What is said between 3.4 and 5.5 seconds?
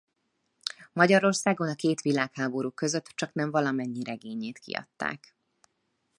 valamennyi regényét kiadták.